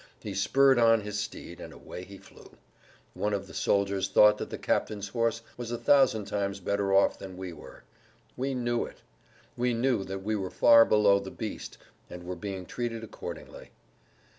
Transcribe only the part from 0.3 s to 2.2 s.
spurred on his steed, and away he